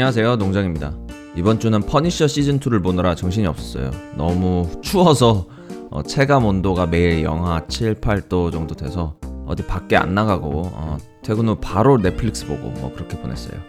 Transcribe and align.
안녕하세요. 0.00 0.36
농장입니다. 0.36 0.94
이번 1.36 1.60
주는 1.60 1.78
퍼니셔 1.82 2.24
시즌2를 2.24 2.82
보느라 2.82 3.14
정신이 3.14 3.46
없었어요. 3.46 3.90
너무 4.16 4.66
추워서 4.80 5.46
어, 5.90 6.02
체감 6.02 6.46
온도가 6.46 6.86
매일 6.86 7.22
영하 7.22 7.66
7, 7.68 7.96
8도 7.96 8.50
정도 8.50 8.74
돼서 8.74 9.16
어디 9.46 9.62
밖에 9.66 9.98
안 9.98 10.14
나가고 10.14 10.70
어, 10.72 10.96
퇴근 11.22 11.48
후 11.48 11.56
바로 11.60 11.98
넷플릭스 11.98 12.46
보고 12.46 12.70
뭐 12.70 12.94
그렇게 12.94 13.20
보냈어요. 13.20 13.60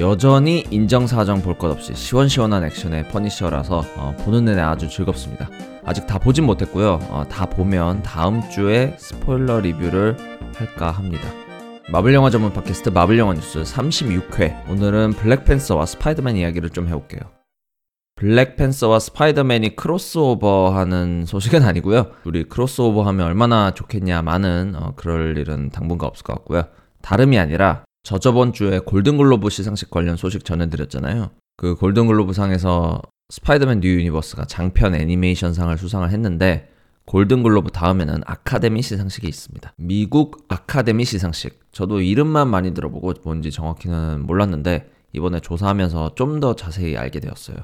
여전히 0.00 0.64
인정사정 0.68 1.42
볼 1.42 1.56
것 1.58 1.70
없이 1.70 1.94
시원시원한 1.94 2.64
액션의 2.64 3.10
퍼니셔라서 3.10 3.84
어, 3.98 4.16
보는 4.24 4.46
내내 4.46 4.60
아주 4.60 4.88
즐겁습니다. 4.88 5.48
아직 5.84 6.08
다 6.08 6.18
보진 6.18 6.44
못했고요. 6.44 6.98
어, 7.08 7.22
다 7.30 7.46
보면 7.46 8.02
다음 8.02 8.42
주에 8.50 8.96
스포일러 8.98 9.60
리뷰를 9.60 10.16
할까 10.56 10.90
합니다 10.90 11.28
마블 11.90 12.12
영화 12.12 12.28
전문 12.28 12.52
팟캐스트 12.52 12.90
마블 12.90 13.18
영화 13.18 13.32
뉴스 13.32 13.62
36회. 13.62 14.68
오늘은 14.68 15.14
블랙팬서와 15.14 15.86
스파이더맨 15.86 16.36
이야기를 16.36 16.68
좀 16.68 16.86
해볼게요. 16.86 17.22
블랙팬서와 18.16 18.98
스파이더맨이 18.98 19.74
크로스오버하는 19.74 21.24
소식은 21.24 21.62
아니고요. 21.62 22.10
우리 22.26 22.44
크로스오버하면 22.44 23.24
얼마나 23.24 23.72
좋겠냐 23.72 24.20
많은 24.20 24.74
어, 24.76 24.92
그럴 24.96 25.38
일은 25.38 25.70
당분간 25.70 26.08
없을 26.08 26.24
것 26.24 26.34
같고요. 26.34 26.64
다름이 27.00 27.38
아니라 27.38 27.84
저 28.02 28.18
저번 28.18 28.52
주에 28.52 28.80
골든글로브 28.80 29.48
시상식 29.48 29.88
관련 29.88 30.18
소식 30.18 30.44
전해드렸잖아요. 30.44 31.30
그 31.56 31.74
골든글로브 31.74 32.34
상에서 32.34 33.00
스파이더맨 33.30 33.80
뉴 33.80 33.88
유니버스가 33.88 34.44
장편 34.44 34.94
애니메이션 34.94 35.54
상을 35.54 35.76
수상을 35.78 36.10
했는데 36.10 36.68
골든글로브 37.08 37.70
다음에는 37.70 38.20
아카데미 38.26 38.82
시상식이 38.82 39.26
있습니다. 39.26 39.72
미국 39.78 40.44
아카데미 40.48 41.06
시상식. 41.06 41.58
저도 41.72 42.02
이름만 42.02 42.48
많이 42.48 42.74
들어보고 42.74 43.14
뭔지 43.24 43.50
정확히는 43.50 44.26
몰랐는데 44.26 44.90
이번에 45.14 45.40
조사하면서 45.40 46.16
좀 46.16 46.40
더 46.40 46.54
자세히 46.54 46.98
알게 46.98 47.20
되었어요. 47.20 47.56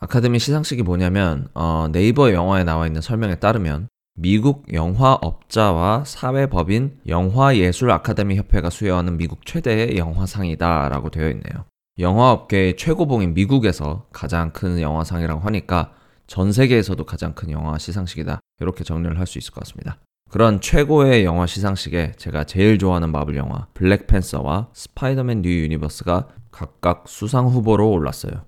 아카데미 0.00 0.40
시상식이 0.40 0.82
뭐냐면 0.82 1.46
어, 1.54 1.86
네이버 1.92 2.32
영화에 2.32 2.64
나와 2.64 2.88
있는 2.88 3.00
설명에 3.00 3.36
따르면 3.36 3.86
미국 4.16 4.66
영화업자와 4.72 6.02
사회법인 6.04 6.98
영화예술 7.06 7.92
아카데미 7.92 8.36
협회가 8.38 8.70
수여하는 8.70 9.16
미국 9.18 9.46
최대의 9.46 9.98
영화상이다라고 9.98 11.10
되어 11.10 11.28
있네요. 11.28 11.64
영화업계의 12.00 12.76
최고봉인 12.76 13.34
미국에서 13.34 14.06
가장 14.12 14.50
큰 14.50 14.80
영화상이라고 14.80 15.40
하니까 15.42 15.92
전 16.30 16.52
세계에서도 16.52 17.04
가장 17.06 17.34
큰 17.34 17.50
영화 17.50 17.76
시상식이다. 17.76 18.38
이렇게 18.60 18.84
정리를 18.84 19.18
할 19.18 19.26
수 19.26 19.38
있을 19.38 19.52
것 19.52 19.64
같습니다. 19.64 19.98
그런 20.30 20.60
최고의 20.60 21.24
영화 21.24 21.44
시상식에 21.44 22.12
제가 22.18 22.44
제일 22.44 22.78
좋아하는 22.78 23.10
마블 23.10 23.34
영화 23.36 23.66
블랙팬서와 23.74 24.68
스파이더맨 24.72 25.42
뉴 25.42 25.50
유니버스가 25.50 26.28
각각 26.52 27.08
수상 27.08 27.48
후보로 27.48 27.90
올랐어요. 27.90 28.44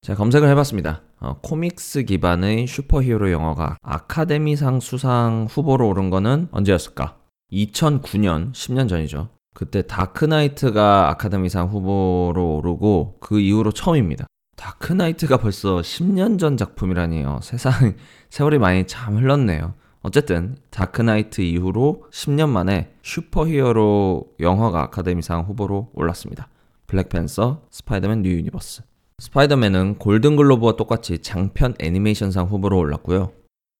제가 0.00 0.16
검색을 0.16 0.48
해봤습니다. 0.48 1.02
어, 1.20 1.36
코믹스 1.42 2.04
기반의 2.04 2.66
슈퍼히어로 2.66 3.30
영화가 3.30 3.76
아카데미상 3.82 4.80
수상 4.80 5.46
후보로 5.50 5.86
오른 5.90 6.08
거는 6.08 6.48
언제였을까? 6.50 7.18
2009년, 7.52 8.52
10년 8.52 8.88
전이죠. 8.88 9.28
그때 9.52 9.82
다크나이트가 9.82 11.10
아카데미상 11.10 11.68
후보로 11.68 12.56
오르고 12.56 13.18
그 13.20 13.38
이후로 13.38 13.72
처음입니다. 13.72 14.26
다크나이트가 14.62 15.38
벌써 15.38 15.78
10년 15.78 16.38
전 16.38 16.56
작품이라니요. 16.56 17.40
세상, 17.42 17.94
세월이 18.30 18.58
많이 18.58 18.86
참 18.86 19.16
흘렀네요. 19.16 19.74
어쨌든, 20.02 20.56
다크나이트 20.70 21.40
이후로 21.40 22.04
10년 22.12 22.48
만에 22.48 22.92
슈퍼 23.02 23.48
히어로 23.48 24.34
영화가 24.38 24.82
아카데미상 24.82 25.46
후보로 25.46 25.90
올랐습니다. 25.94 26.48
블랙팬서, 26.86 27.62
스파이더맨 27.70 28.22
뉴 28.22 28.30
유니버스. 28.30 28.82
스파이더맨은 29.18 29.98
골든글로브와 29.98 30.76
똑같이 30.76 31.18
장편 31.18 31.74
애니메이션상 31.80 32.46
후보로 32.46 32.78
올랐고요. 32.78 33.32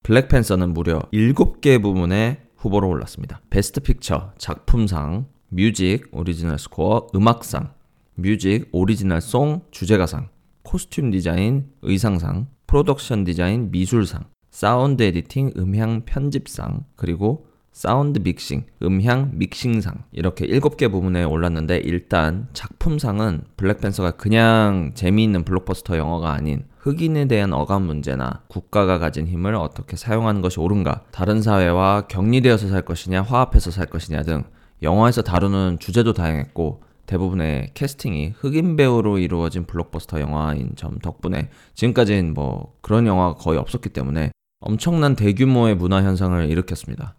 블랙팬서는 0.03 0.73
무려 0.73 0.99
7개 1.13 1.81
부문에 1.81 2.41
후보로 2.57 2.89
올랐습니다. 2.89 3.39
Best 3.49 3.79
Picture, 3.79 4.33
작품상, 4.37 5.27
Music, 5.47 6.09
Original 6.11 6.59
Score, 6.59 7.07
음악상, 7.15 7.71
Music, 8.15 8.67
Original 8.73 9.21
Song, 9.21 9.61
주제가상, 9.71 10.32
Costume 10.63 11.11
Design, 11.11 11.69
의상상, 11.81 12.47
Production 12.67 13.23
Design, 13.23 13.69
미술상, 13.71 14.23
Sound 14.49 15.03
Editing, 15.03 15.51
음향 15.57 16.03
편집상, 16.05 16.85
그리고 16.95 17.45
Sound 17.71 18.19
Mixing, 18.19 18.65
음향 18.83 19.31
믹싱상 19.33 20.03
이렇게 20.11 20.45
7개 20.45 20.91
부분에 20.91 21.23
올랐는데 21.23 21.77
일단 21.77 22.47
작품상은 22.53 23.45
블랙팬서가 23.57 24.11
그냥 24.11 24.91
재미있는 24.93 25.43
블록버스터 25.43 25.97
영화가 25.97 26.31
아닌 26.31 26.65
흑인에 26.77 27.25
대한 27.25 27.51
어감 27.51 27.83
문제나 27.83 28.41
국가가 28.47 28.99
가진 28.99 29.27
힘을 29.27 29.55
어떻게 29.55 29.95
사용하는 29.95 30.41
것이 30.41 30.59
옳은가, 30.59 31.05
다른 31.11 31.41
사회와 31.41 32.07
격리되어서 32.07 32.67
살 32.69 32.83
것이냐, 32.83 33.23
화합해서 33.23 33.71
살 33.71 33.87
것이냐 33.87 34.21
등 34.21 34.43
영화에서 34.83 35.23
다루는 35.23 35.77
주제도 35.79 36.13
다양했고 36.13 36.83
대부분의 37.05 37.71
캐스팅이 37.73 38.33
흑인 38.37 38.75
배우로 38.75 39.17
이루어진 39.17 39.65
블록버스터 39.65 40.21
영화인 40.21 40.71
점 40.75 40.99
덕분에 40.99 41.49
지금까지는 41.73 42.33
뭐 42.33 42.75
그런 42.81 43.07
영화가 43.07 43.35
거의 43.35 43.59
없었기 43.59 43.89
때문에 43.89 44.31
엄청난 44.59 45.15
대규모의 45.15 45.75
문화 45.75 46.01
현상을 46.03 46.49
일으켰습니다. 46.49 47.15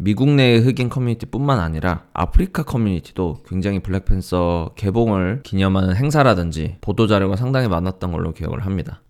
미국 0.00 0.30
내의 0.30 0.60
흑인 0.60 0.88
커뮤니티뿐만 0.88 1.58
아니라 1.58 2.06
아프리카 2.14 2.62
커뮤니티도 2.62 3.42
굉장히 3.46 3.80
블랙팬서 3.80 4.74
개봉을 4.76 5.42
기념하는 5.42 5.96
행사라든지 5.96 6.76
보도자료가 6.80 7.34
상당히 7.36 7.68
많았던 7.68 8.12
걸로 8.12 8.32
기억을 8.32 8.64
합니다. 8.64 9.02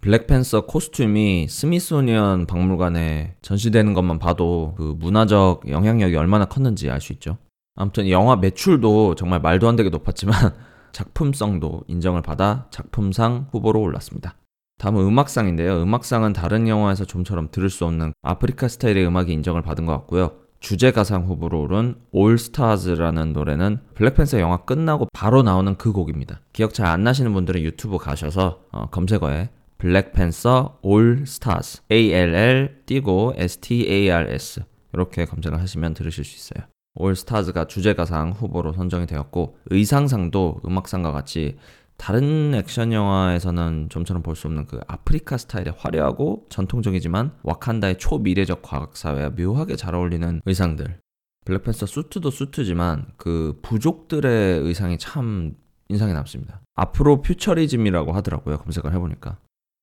블랙팬서 0.00 0.66
코스튬이 0.66 1.46
스미소니언 1.48 2.46
박물관에 2.46 3.36
전시되는 3.42 3.94
것만 3.94 4.18
봐도 4.18 4.74
그 4.76 4.94
문화적 4.98 5.68
영향력이 5.68 6.16
얼마나 6.16 6.44
컸는지 6.44 6.90
알 6.90 7.00
수 7.00 7.12
있죠. 7.14 7.38
아무튼 7.78 8.10
영화 8.10 8.34
매출도 8.36 9.14
정말 9.14 9.40
말도 9.40 9.68
안 9.68 9.76
되게 9.76 9.88
높았지만 9.88 10.34
작품성도 10.92 11.84
인정을 11.86 12.22
받아 12.22 12.66
작품상 12.70 13.46
후보로 13.52 13.80
올랐습니다. 13.80 14.34
다음은 14.78 15.02
음악상인데요. 15.04 15.80
음악상은 15.82 16.32
다른 16.32 16.66
영화에서 16.66 17.04
좀처럼 17.04 17.48
들을 17.52 17.70
수 17.70 17.84
없는 17.84 18.12
아프리카 18.22 18.68
스타일의 18.68 19.06
음악이 19.06 19.32
인정을 19.32 19.62
받은 19.62 19.86
것 19.86 19.92
같고요. 19.92 20.32
주제가상 20.60 21.26
후보로 21.26 21.62
오른 21.62 21.94
올스타즈라는 22.10 23.32
노래는 23.32 23.78
블랙팬서 23.94 24.40
영화 24.40 24.56
끝나고 24.58 25.06
바로 25.12 25.42
나오는 25.42 25.76
그 25.76 25.92
곡입니다. 25.92 26.40
기억 26.52 26.74
잘 26.74 26.88
안 26.88 27.04
나시는 27.04 27.32
분들은 27.32 27.62
유튜브 27.62 27.98
가셔서 27.98 28.62
어, 28.72 28.86
검색어에 28.90 29.50
블랙팬서 29.78 30.80
올스타즈 30.82 31.82
ALL 31.92 32.82
띄고 32.86 33.34
STARS 33.36 34.62
이렇게 34.92 35.24
검색을 35.26 35.60
하시면 35.60 35.94
들으실 35.94 36.24
수 36.24 36.36
있어요. 36.36 36.66
올스타즈가 36.94 37.66
주제가상 37.66 38.32
후보로 38.32 38.72
선정이 38.72 39.06
되었고 39.06 39.58
의상상도 39.66 40.60
음악상과 40.64 41.12
같이 41.12 41.56
다른 41.96 42.54
액션 42.54 42.92
영화에서는 42.92 43.88
좀처럼 43.90 44.22
볼 44.22 44.36
수 44.36 44.46
없는 44.46 44.66
그 44.66 44.80
아프리카 44.86 45.36
스타일의 45.36 45.74
화려하고 45.76 46.46
전통적이지만 46.48 47.32
와칸다의 47.42 47.98
초미래적 47.98 48.62
과학 48.62 48.96
사회와 48.96 49.30
묘하게 49.30 49.76
잘 49.76 49.94
어울리는 49.94 50.40
의상들. 50.46 51.00
블랙팬서 51.44 51.86
수트도 51.86 52.30
수트지만 52.30 53.06
그 53.16 53.58
부족들의 53.62 54.60
의상이 54.60 54.98
참 54.98 55.56
인상이 55.88 56.12
남습니다. 56.12 56.60
앞으로 56.76 57.22
퓨처리즘이라고 57.22 58.12
하더라고요. 58.12 58.58
검색을 58.58 58.92
해보니까. 58.94 59.38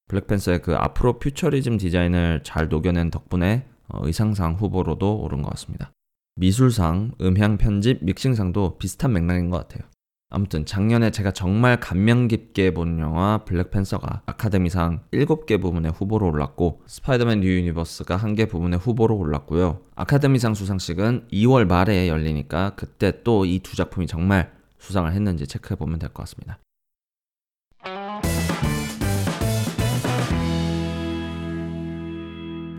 블랙팬서의 0.08 0.62
그 0.62 0.76
앞으로 0.76 1.20
퓨처리즘 1.20 1.78
디자인을 1.78 2.44
잘 2.44 2.70
녹여낸 2.70 3.10
덕분에 3.10 3.66
어, 3.88 4.00
의상상 4.06 4.54
후보로도 4.56 5.18
오른 5.20 5.42
것 5.42 5.50
같습니다. 5.50 5.92
미술상, 6.38 7.14
음향 7.22 7.58
편집, 7.58 8.04
믹싱상도 8.04 8.78
비슷한 8.78 9.14
맥락인 9.14 9.50
것 9.50 9.58
같아요. 9.68 9.88
아무튼 10.30 10.66
작년에 10.66 11.12
제가 11.12 11.32
정말 11.32 11.80
감명 11.80 12.28
깊게 12.28 12.74
본 12.74 13.00
영화 13.00 13.46
블랙팬서가 13.46 14.24
아카데미상 14.26 15.04
7개 15.14 15.62
부문에 15.62 15.90
후보로 15.90 16.28
올랐고 16.28 16.82
스파이더맨 16.88 17.40
뉴 17.40 17.48
유니버스가 17.60 18.18
1개 18.18 18.50
부문에 18.50 18.76
후보로 18.76 19.16
올랐고요. 19.16 19.82
아카데미상 19.96 20.54
수상식은 20.56 21.28
2월 21.32 21.66
말에 21.68 22.10
열리니까 22.10 22.74
그때 22.76 23.24
또 23.24 23.46
이 23.46 23.60
두 23.60 23.78
작품이 23.78 24.08
정말 24.08 24.52
수상을 24.80 25.10
했는지 25.14 25.48
체크해 25.48 25.78
보면 25.78 26.00
될 26.00 26.10
것 26.10 26.24
같습니다. 26.24 26.60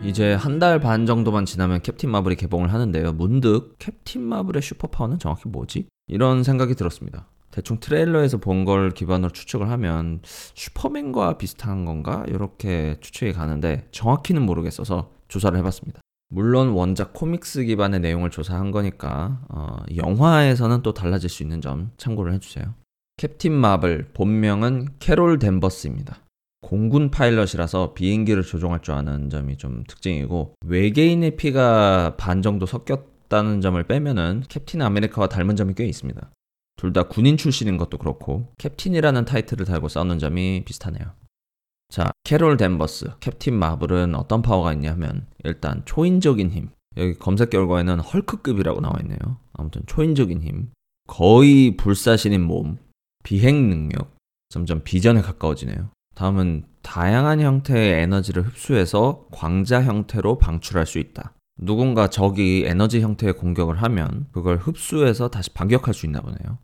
이제 0.07 0.33
한 0.33 0.57
달 0.59 0.79
반 0.79 1.05
정도만 1.05 1.45
지나면 1.45 1.81
캡틴 1.81 2.09
마블이 2.11 2.35
개봉을 2.37 2.71
하는데요. 2.73 3.13
문득 3.13 3.75
캡틴 3.77 4.23
마블의 4.23 4.61
슈퍼파워는 4.61 5.19
정확히 5.19 5.49
뭐지? 5.49 5.87
이런 6.07 6.43
생각이 6.43 6.75
들었습니다. 6.75 7.27
대충 7.51 7.79
트레일러에서 7.79 8.37
본 8.37 8.63
걸 8.65 8.91
기반으로 8.91 9.31
추측을 9.31 9.69
하면 9.69 10.21
슈퍼맨과 10.23 11.37
비슷한 11.37 11.85
건가? 11.85 12.23
이렇게 12.27 12.97
추측이 13.01 13.33
가는데 13.33 13.87
정확히는 13.91 14.41
모르겠어서 14.43 15.11
조사를 15.27 15.57
해봤습니다. 15.59 15.99
물론 16.29 16.69
원작 16.69 17.13
코믹스 17.13 17.63
기반의 17.65 17.99
내용을 17.99 18.31
조사한 18.31 18.71
거니까 18.71 19.41
어, 19.49 19.77
영화에서는 19.95 20.83
또 20.83 20.93
달라질 20.93 21.29
수 21.29 21.43
있는 21.43 21.61
점 21.61 21.91
참고를 21.97 22.33
해주세요. 22.33 22.73
캡틴 23.17 23.53
마블 23.53 24.07
본명은 24.13 24.87
캐롤 24.99 25.39
댄버스입니다. 25.39 26.17
공군 26.67 27.11
파일럿이라서 27.11 27.93
비행기를 27.93 28.43
조종할 28.43 28.81
줄 28.81 28.93
아는 28.93 29.29
점이 29.29 29.55
좀 29.55 29.85
특징이고 29.87 30.55
외계인의 30.65 31.37
피가 31.37 32.17
반 32.17 32.41
정도 32.41 32.65
섞였다는 32.65 33.61
점을 33.61 33.81
빼면은 33.81 34.43
캡틴 34.49 34.81
아메리카와 34.81 35.29
닮은 35.29 35.55
점이 35.55 35.75
꽤 35.75 35.85
있습니다. 35.85 36.29
둘 36.75 36.91
다 36.91 37.03
군인 37.03 37.37
출신인 37.37 37.77
것도 37.77 37.97
그렇고 37.97 38.51
캡틴이라는 38.57 39.23
타이틀을 39.23 39.65
달고 39.65 39.87
싸우는 39.87 40.19
점이 40.19 40.65
비슷하네요. 40.65 41.13
자, 41.87 42.11
캐롤 42.25 42.57
댄버스, 42.57 43.11
캡틴 43.21 43.53
마블은 43.57 44.13
어떤 44.15 44.41
파워가 44.41 44.73
있냐면 44.73 45.25
일단 45.45 45.83
초인적인 45.85 46.51
힘. 46.51 46.69
여기 46.97 47.13
검색 47.13 47.49
결과에는 47.49 48.01
헐크급이라고 48.01 48.81
나와 48.81 48.95
있네요. 49.03 49.37
아무튼 49.53 49.83
초인적인 49.87 50.41
힘, 50.41 50.71
거의 51.07 51.77
불사신인 51.77 52.41
몸, 52.41 52.77
비행 53.23 53.69
능력, 53.69 54.17
점점 54.49 54.81
비전에 54.83 55.21
가까워지네요. 55.21 55.91
다음은 56.17 56.63
다양한 56.81 57.41
형태의 57.41 58.01
에너지를 58.01 58.41
흡수해서 58.41 59.27
광자 59.31 59.83
형태로 59.83 60.39
방출할 60.39 60.87
수 60.87 60.97
있다. 60.97 61.33
누군가 61.59 62.07
적이 62.07 62.63
에너지 62.65 63.01
형태의 63.01 63.33
공격을 63.33 63.83
하면 63.83 64.25
그걸 64.31 64.57
흡수해서 64.57 65.27
다시 65.27 65.51
반격할 65.51 65.93
수 65.93 66.07
있나 66.07 66.21
보네요. 66.21 66.57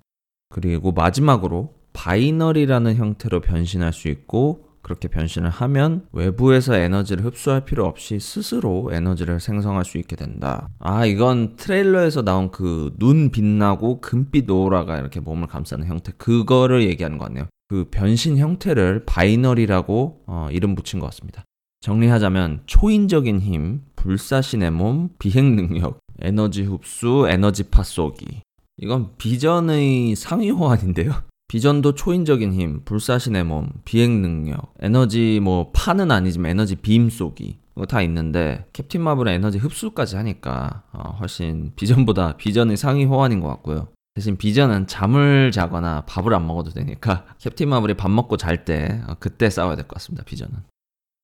그리고 0.50 0.92
마지막으로 0.92 1.76
바이너리라는 1.94 2.96
형태로 2.96 3.42
변신할 3.42 3.94
수 3.94 4.08
있고 4.08 4.70
그렇게 4.82 5.08
변신을 5.08 5.52
하면 5.52 6.08
외부에서 6.14 6.76
에너지를 6.76 7.24
흡수할 7.24 7.64
필요 7.64 7.86
없이 7.86 8.20
스스로 8.20 8.90
에너지를 8.92 9.40
생성할 9.40 9.86
수 9.86 10.00
있게 10.00 10.16
된다. 10.16 10.68
아, 10.80 11.06
이건 11.06 11.58
트레일러에서 11.58 12.24
나온 12.24 12.50
그 12.50 12.92
눈 12.98 13.30
빛나고 13.30 14.02
금빛 14.02 14.50
오라가 14.50 14.98
이렇게 14.98 15.20
몸을 15.20 15.48
감싸는 15.48 15.86
형태, 15.86 16.12
그거를 16.18 16.84
얘기하는 16.88 17.20
것 17.20 17.26
같네요. 17.26 17.46
그 17.68 17.90
변신 17.90 18.38
형태를 18.38 19.04
바이너리라고 19.06 20.24
어, 20.28 20.48
이름 20.52 20.76
붙인 20.76 21.00
것 21.00 21.08
같습니다. 21.08 21.44
정리하자면 21.82 22.64
초인적인 22.66 23.42
힘, 23.42 23.82
불사신의 23.96 24.72
몸, 24.72 25.10
비행 25.20 25.56
능력, 25.56 26.00
에너지 26.22 26.64
흡수, 26.64 27.28
에너지 27.30 27.64
파 27.64 27.84
쏘기. 27.84 28.42
이건 28.78 29.12
비전의 29.18 30.16
상위 30.16 30.50
호환인데요. 30.50 31.12
비전도 31.48 31.94
초인적인 31.94 32.54
힘, 32.54 32.82
불사신의 32.86 33.44
몸, 33.44 33.70
비행 33.86 34.22
능력, 34.22 34.74
에너지 34.80 35.40
뭐 35.42 35.72
파는 35.74 36.10
아니지만 36.10 36.52
에너지 36.52 36.76
빔 36.76 37.10
쏘기 37.10 37.60
다 37.88 38.02
있는데 38.02 38.66
캡틴 38.74 39.02
마블은 39.02 39.34
에너지 39.34 39.58
흡수까지 39.58 40.16
하니까 40.16 40.84
어, 40.94 41.18
훨씬 41.20 41.74
비전보다 41.76 42.38
비전의 42.38 42.78
상위 42.78 43.04
호환인 43.04 43.40
것 43.40 43.48
같고요. 43.50 43.88
대신 44.16 44.38
비전은 44.38 44.86
잠을 44.88 45.52
자거나 45.52 46.02
밥을 46.06 46.34
안 46.34 46.46
먹어도 46.46 46.70
되니까 46.72 47.26
캡틴 47.40 47.70
마블이 47.70 47.96
밥 47.96 48.12
먹고 48.12 48.38
잘때 48.38 49.02
어, 49.08 49.16
그때 49.20 49.50
싸워야 49.50 49.76
될 49.76 49.88
것 49.88 49.96
같습니다. 49.96 50.24
비전은. 50.24 50.54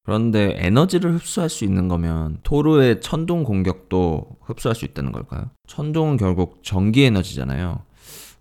그런데 0.06 0.56
에너지를 0.58 1.14
흡수할 1.16 1.50
수 1.50 1.66
있는 1.66 1.88
거면 1.88 2.40
토르의 2.42 3.02
천둥 3.02 3.44
공격도 3.44 4.38
흡수할 4.42 4.74
수 4.76 4.86
있다는 4.86 5.12
걸까요? 5.12 5.52
천둥은 5.68 6.18
결국 6.18 6.62
전기 6.64 7.04
에너지잖아요. 7.04 7.84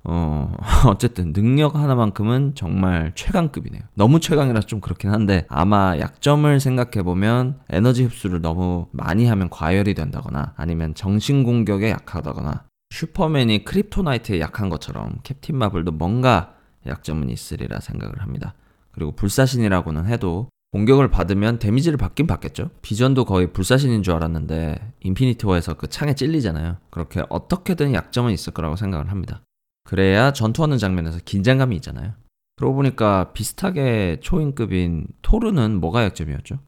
어, 0.05 0.55
어쨌든 0.89 1.35
능력 1.35 1.75
하나만큼은 1.75 2.53
정말 2.55 3.13
최강급이네요. 3.17 3.83
너무 3.95 4.19
최강이라 4.21 4.61
좀 4.61 4.81
그렇긴 4.81 5.11
한데 5.11 5.45
아마 5.49 5.99
약점을 5.99 6.59
생각해 6.59 7.03
보면 7.03 7.59
에너지 7.69 8.05
흡수를 8.05 8.41
너무 8.41 8.87
많이 8.93 9.27
하면 9.27 9.51
과열이 9.51 9.93
된다거나 9.93 10.55
아니면 10.57 10.95
정신 10.95 11.43
공격에 11.45 11.91
약하다거나 11.91 12.65
슈퍼맨이 12.91 13.65
크립토나이트에 13.65 14.41
약한 14.41 14.69
것처럼 14.71 15.19
캡틴 15.23 15.57
마블도 15.57 15.93
뭔가 15.93 16.55
약점은 16.87 17.29
있으리라 17.31 17.81
생각을 17.81 18.21
합니다. 18.23 18.55
그리고 18.93 19.13
불사신이라고는 19.13 20.07
해도 20.07 20.49
공격을 20.73 21.09
받으면 21.11 21.59
데미지를 21.59 21.97
받긴 21.97 22.27
받겠죠. 22.27 22.71
비전도 22.83 23.25
거의 23.25 23.53
불사신인 23.53 24.03
줄 24.03 24.15
알았는데 24.15 24.93
인피니티 25.01 25.47
워에서 25.47 25.75
그 25.75 25.87
창에 25.89 26.15
찔리잖아요. 26.15 26.77
그렇게 26.91 27.23
어떻게든 27.29 27.95
약점은 27.95 28.33
있을 28.33 28.53
거라고 28.53 28.77
생각을 28.77 29.11
합니다. 29.11 29.43
그래야 29.85 30.33
전투하는 30.33 30.77
장면에서 30.77 31.21
긴장감이 31.25 31.75
있잖아요. 31.77 32.13
그러고 32.57 32.75
보니까 32.75 33.33
비슷하게 33.33 34.19
초인급인 34.21 35.07
토르는 35.23 35.81
뭐가 35.81 36.05
약점이었죠? 36.05 36.59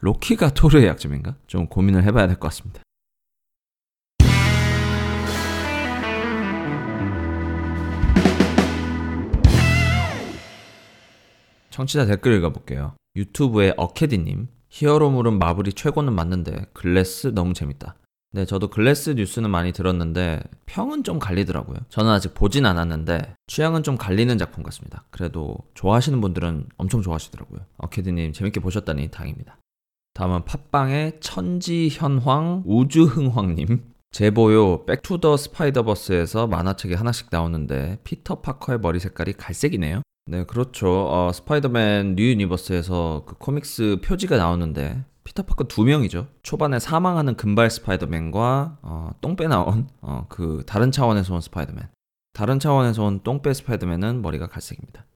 로키가 0.00 0.50
토르의 0.54 0.86
약점인가? 0.86 1.36
좀 1.46 1.66
고민을 1.68 2.02
해봐야 2.04 2.26
될 2.26 2.36
것 2.36 2.48
같습니다. 2.48 2.80
청취자 11.74 12.06
댓글 12.06 12.34
읽어볼게요. 12.34 12.94
유튜브에 13.16 13.74
어캐디님, 13.76 14.46
히어로물은 14.68 15.40
마블이 15.40 15.72
최고는 15.72 16.12
맞는데 16.12 16.66
글래스 16.72 17.32
너무 17.34 17.52
재밌다. 17.52 17.96
네, 18.30 18.44
저도 18.44 18.68
글래스 18.68 19.10
뉴스는 19.10 19.50
많이 19.50 19.72
들었는데 19.72 20.40
평은 20.66 21.02
좀 21.02 21.18
갈리더라고요. 21.18 21.78
저는 21.88 22.12
아직 22.12 22.32
보진 22.32 22.64
않았는데 22.64 23.34
취향은 23.48 23.82
좀 23.82 23.96
갈리는 23.96 24.38
작품 24.38 24.62
같습니다. 24.62 25.04
그래도 25.10 25.56
좋아하시는 25.74 26.20
분들은 26.20 26.68
엄청 26.76 27.02
좋아하시더라고요. 27.02 27.62
어캐디님 27.78 28.32
재밌게 28.32 28.60
보셨다니 28.60 29.10
다행입니다. 29.10 29.58
다음은 30.14 30.44
팟빵의 30.44 31.18
천지현황 31.18 32.62
우주흥황님. 32.66 33.82
제보요 34.12 34.84
백투더 34.86 35.36
스파이더버스에서 35.36 36.46
만화책이 36.46 36.94
하나씩 36.94 37.28
나오는데 37.32 37.98
피터 38.04 38.42
파커의 38.42 38.78
머리 38.78 39.00
색깔이 39.00 39.32
갈색이네요. 39.32 40.02
네, 40.26 40.44
그렇죠. 40.44 40.88
어, 40.88 41.32
스파이더맨 41.32 42.16
뉴 42.16 42.30
유니버스에서 42.30 43.24
그 43.26 43.34
코믹스 43.36 43.98
표지가 44.02 44.38
나오는데 44.38 45.04
피터파커 45.24 45.64
두 45.64 45.84
명이죠. 45.84 46.28
초반에 46.42 46.78
사망하는 46.78 47.36
금발 47.36 47.70
스파이더맨과 47.70 48.78
어, 48.82 49.10
똥배 49.20 49.48
나온 49.48 49.88
어, 50.00 50.26
그 50.28 50.62
다른 50.66 50.90
차원에서 50.90 51.34
온 51.34 51.40
스파이더맨. 51.40 51.88
다른 52.32 52.58
차원에서 52.58 53.04
온 53.04 53.20
똥배 53.22 53.52
스파이더맨은 53.52 54.22
머리가 54.22 54.46
갈색입니다. 54.48 55.06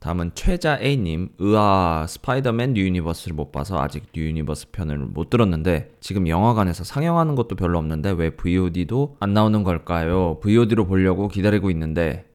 다음은 0.00 0.30
최자혜님, 0.34 1.28
으아, 1.38 2.06
스파이더맨 2.08 2.72
뉴 2.72 2.84
유니버스를 2.86 3.36
못 3.36 3.52
봐서 3.52 3.78
아직 3.82 4.06
뉴 4.14 4.22
유니버스 4.22 4.70
편을 4.70 4.96
못 4.96 5.28
들었는데, 5.28 5.90
지금 6.00 6.26
영화관에서 6.26 6.84
상영하는 6.84 7.34
것도 7.34 7.54
별로 7.54 7.78
없는데, 7.78 8.12
왜 8.12 8.30
VOD도 8.30 9.18
안 9.20 9.34
나오는 9.34 9.62
걸까요? 9.62 10.40
VOD로 10.40 10.86
보려고 10.86 11.28
기다리고 11.28 11.70
있는데, 11.70 12.29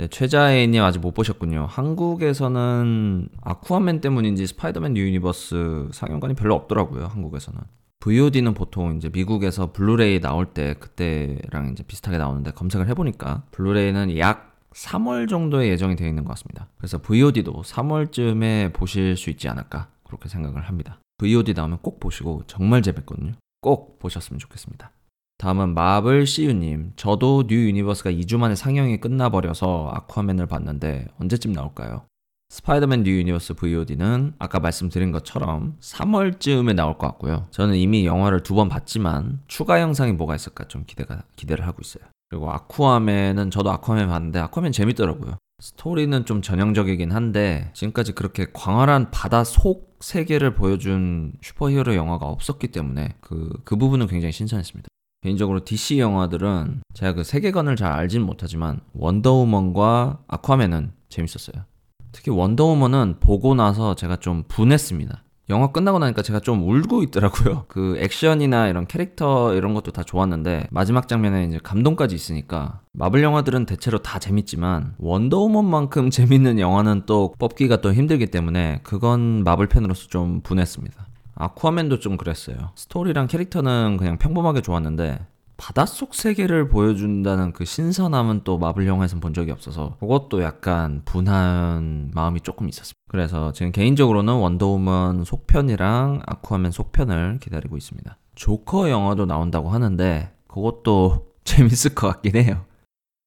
네, 0.00 0.08
최자혜님 0.08 0.82
아직 0.82 1.00
못 1.00 1.12
보셨군요. 1.12 1.66
한국에서는 1.68 3.28
아쿠아맨 3.42 4.00
때문인지 4.00 4.46
스파이더맨 4.46 4.94
뉴 4.94 5.02
유니버스 5.02 5.90
상영관이 5.92 6.32
별로 6.36 6.54
없더라고요. 6.54 7.04
한국에서는. 7.04 7.60
VOD는 7.98 8.54
보통 8.54 8.96
이제 8.96 9.10
미국에서 9.10 9.72
블루레이 9.72 10.22
나올 10.22 10.54
때 10.54 10.72
그때랑 10.80 11.72
이제 11.72 11.82
비슷하게 11.82 12.16
나오는데 12.16 12.52
검색을 12.52 12.88
해보니까 12.88 13.42
블루레이는 13.50 14.16
약 14.16 14.56
3월 14.72 15.28
정도에 15.28 15.68
예정이 15.68 15.96
되어 15.96 16.08
있는 16.08 16.24
것 16.24 16.30
같습니다. 16.30 16.68
그래서 16.78 16.96
VOD도 16.96 17.60
3월쯤에 17.60 18.72
보실 18.72 19.18
수 19.18 19.28
있지 19.28 19.50
않을까 19.50 19.88
그렇게 20.04 20.30
생각을 20.30 20.62
합니다. 20.62 20.98
VOD 21.18 21.52
나오면 21.52 21.80
꼭 21.82 22.00
보시고 22.00 22.44
정말 22.46 22.80
재밌거든요. 22.80 23.32
꼭 23.60 23.98
보셨으면 23.98 24.38
좋겠습니다. 24.38 24.92
다음은 25.40 25.72
마블 25.72 26.26
CU님. 26.26 26.92
저도 26.96 27.46
뉴 27.46 27.66
유니버스가 27.68 28.10
2주 28.10 28.36
만에 28.36 28.54
상영이 28.54 28.98
끝나버려서 29.00 29.90
아쿠아맨을 29.94 30.44
봤는데 30.46 31.06
언제쯤 31.18 31.52
나올까요? 31.52 32.02
스파이더맨 32.50 33.04
뉴 33.04 33.12
유니버스 33.12 33.54
VOD는 33.54 34.34
아까 34.38 34.60
말씀드린 34.60 35.12
것처럼 35.12 35.78
3월쯤에 35.80 36.74
나올 36.74 36.98
것 36.98 37.06
같고요. 37.06 37.46
저는 37.52 37.76
이미 37.76 38.04
영화를 38.04 38.42
두 38.42 38.54
번 38.54 38.68
봤지만 38.68 39.40
추가 39.46 39.80
영상이 39.80 40.12
뭐가 40.12 40.34
있을까 40.34 40.64
좀 40.68 40.84
기대가, 40.86 41.22
기대를 41.36 41.66
하고 41.66 41.78
있어요. 41.80 42.04
그리고 42.28 42.50
아쿠아맨은 42.52 43.50
저도 43.50 43.70
아쿠아맨 43.70 44.08
봤는데 44.08 44.40
아쿠아맨 44.40 44.72
재밌더라고요. 44.72 45.38
스토리는 45.62 46.26
좀 46.26 46.42
전형적이긴 46.42 47.12
한데 47.12 47.70
지금까지 47.72 48.12
그렇게 48.12 48.46
광활한 48.52 49.10
바다 49.10 49.44
속 49.44 49.96
세계를 50.00 50.54
보여준 50.54 51.32
슈퍼히어로 51.40 51.94
영화가 51.94 52.26
없었기 52.26 52.68
때문에 52.68 53.14
그, 53.22 53.50
그 53.64 53.76
부분은 53.76 54.06
굉장히 54.06 54.32
신선했습니다. 54.32 54.90
개인적으로 55.22 55.64
DC 55.64 55.98
영화들은 55.98 56.82
제가 56.94 57.12
그 57.12 57.24
세계관을 57.24 57.76
잘 57.76 57.92
알진 57.92 58.22
못하지만 58.22 58.80
원더우먼과 58.94 60.20
아쿠아맨은 60.28 60.92
재밌었어요. 61.08 61.64
특히 62.12 62.30
원더우먼은 62.30 63.16
보고 63.20 63.54
나서 63.54 63.94
제가 63.94 64.16
좀 64.16 64.44
분했습니다. 64.48 65.22
영화 65.50 65.72
끝나고 65.72 65.98
나니까 65.98 66.22
제가 66.22 66.40
좀 66.40 66.62
울고 66.62 67.02
있더라고요. 67.02 67.64
그 67.68 67.98
액션이나 67.98 68.68
이런 68.68 68.86
캐릭터 68.86 69.52
이런 69.54 69.74
것도 69.74 69.90
다 69.90 70.04
좋았는데 70.04 70.68
마지막 70.70 71.08
장면에 71.08 71.44
이제 71.44 71.58
감동까지 71.62 72.14
있으니까 72.14 72.80
마블 72.92 73.22
영화들은 73.22 73.66
대체로 73.66 73.98
다 73.98 74.18
재밌지만 74.18 74.94
원더우먼만큼 74.98 76.08
재밌는 76.10 76.60
영화는 76.60 77.02
또 77.06 77.34
뽑기가 77.38 77.80
또 77.80 77.92
힘들기 77.92 78.26
때문에 78.26 78.80
그건 78.84 79.42
마블 79.44 79.66
팬으로서 79.66 80.06
좀 80.06 80.40
분했습니다. 80.40 81.09
아쿠아맨도 81.40 82.00
좀 82.00 82.16
그랬어요. 82.16 82.70
스토리랑 82.74 83.26
캐릭터는 83.26 83.96
그냥 83.98 84.18
평범하게 84.18 84.60
좋았는데 84.62 85.18
바닷속 85.56 86.14
세계를 86.14 86.68
보여준다는 86.68 87.52
그 87.52 87.66
신선함은 87.66 88.42
또 88.44 88.56
마블 88.56 88.86
영화에선 88.86 89.20
본 89.20 89.34
적이 89.34 89.50
없어서 89.50 89.96
그것도 90.00 90.42
약간 90.42 91.02
분한 91.04 92.12
마음이 92.14 92.40
조금 92.40 92.66
있었습니다. 92.68 92.98
그래서 93.08 93.52
지금 93.52 93.70
개인적으로는 93.70 94.34
원더우먼 94.34 95.24
속편이랑 95.24 96.22
아쿠아맨 96.24 96.70
속편을 96.70 97.40
기다리고 97.40 97.76
있습니다. 97.76 98.16
조커 98.36 98.88
영화도 98.88 99.26
나온다고 99.26 99.68
하는데 99.68 100.32
그것도 100.48 101.26
재밌을 101.44 101.94
것 101.94 102.06
같긴 102.08 102.36
해요. 102.36 102.64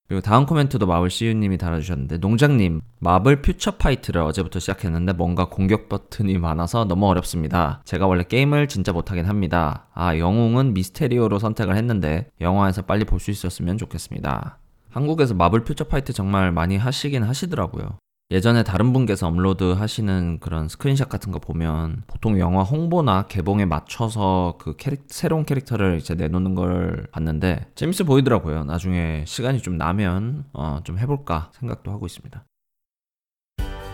그리고 0.08 0.22
다음 0.22 0.46
코멘트도 0.46 0.86
마블 0.86 1.10
CU님이 1.10 1.58
달아주셨는데 1.58 2.18
농장님 2.18 2.82
마블 3.00 3.42
퓨처 3.42 3.78
파이트를 3.78 4.22
어제부터 4.22 4.60
시작했는데 4.60 5.14
뭔가 5.14 5.46
공격 5.50 5.90
버튼이 5.90 6.38
많아서 6.38 6.86
너무 6.86 7.08
어렵습니다. 7.08 7.82
제가 7.86 8.06
원래 8.06 8.24
게임을 8.24 8.68
진짜 8.68 8.92
못하긴 8.92 9.26
합니다. 9.26 9.88
아 9.94 10.18
영웅은 10.18 10.74
미스테리오로 10.74 11.40
선택을 11.40 11.76
했는데 11.78 12.28
영화에서 12.42 12.82
빨리 12.84 13.06
볼 13.06 13.20
수 13.20 13.32
있었으면 13.32 13.78
좋겠습니다. 13.78 14.58
한국에서 14.92 15.34
마블 15.34 15.64
퓨처 15.64 15.86
파이트 15.86 16.12
정말 16.14 16.52
많이 16.52 16.78
하시긴 16.78 17.24
하시더라고요. 17.24 17.98
예전에 18.32 18.64
다른 18.64 18.94
분께서 18.94 19.28
업로드 19.28 19.74
하시는 19.74 20.40
그런 20.40 20.68
스크린샷 20.68 21.08
같은 21.10 21.32
거 21.32 21.40
보면 21.40 22.04
보통 22.08 22.40
영화 22.40 22.64
홍보나 22.64 23.28
개봉에 23.28 23.66
맞춰서 23.66 24.56
그 24.60 24.76
캐릭, 24.76 25.04
새로운 25.08 25.46
캐릭터를 25.46 25.98
이제 25.98 26.16
내놓는 26.16 26.56
걸 26.56 27.06
봤는데 27.12 27.68
재밌어 27.76 28.06
보이더라고요. 28.06 28.64
나중에 28.64 29.24
시간이 29.28 29.62
좀 29.62 29.78
나면 29.78 30.46
어, 30.54 30.80
좀 30.84 30.98
해볼까 30.98 31.52
생각도 31.54 31.92
하고 31.92 32.06
있습니다. 32.06 32.44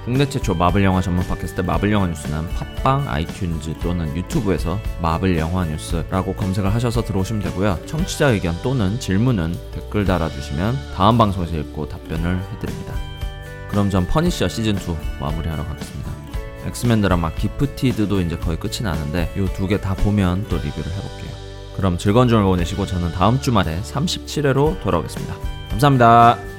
국내 0.05 0.27
최초 0.27 0.55
마블 0.55 0.83
영화 0.83 1.01
전문 1.01 1.27
팟캐스트 1.27 1.61
마블 1.61 1.91
영화 1.91 2.07
뉴스는 2.07 2.47
팟빵, 2.49 3.05
아이튠즈 3.07 3.81
또는 3.81 4.15
유튜브에서 4.15 4.79
마블 5.01 5.37
영화 5.37 5.65
뉴스라고 5.65 6.33
검색을 6.33 6.73
하셔서 6.73 7.01
들어오시면 7.03 7.43
되고요. 7.43 7.77
청취자 7.85 8.29
의견 8.29 8.55
또는 8.63 8.99
질문은 8.99 9.53
댓글 9.73 10.05
달아주시면 10.05 10.75
다음 10.95 11.17
방송에서 11.17 11.57
읽고 11.57 11.89
답변을 11.89 12.41
해드립니다. 12.53 13.08
그럼 13.69 13.89
전 13.89 14.05
퍼니셔 14.07 14.47
시즌2 14.47 14.95
마무리하러 15.19 15.63
가겠습니다. 15.65 16.09
엑스맨 16.65 17.01
드라마 17.01 17.31
기프티드도 17.31 18.21
이제 18.21 18.37
거의 18.37 18.57
끝이 18.59 18.81
나는데 18.83 19.31
이 19.35 19.39
두 19.55 19.67
개 19.67 19.77
다 19.79 19.93
보면 19.95 20.45
또 20.49 20.57
리뷰를 20.57 20.91
해볼게요. 20.91 21.29
그럼 21.75 21.97
즐거운 21.97 22.27
주말 22.27 22.43
보내시고 22.43 22.85
저는 22.85 23.11
다음 23.13 23.39
주말에 23.39 23.79
37회로 23.81 24.81
돌아오겠습니다. 24.81 25.33
감사합니다. 25.69 26.58